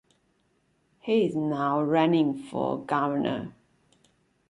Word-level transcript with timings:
He 1.01 1.27
is 1.27 1.35
now 1.35 1.79
running 1.83 2.35
for 2.35 2.79
governor. 2.83 3.53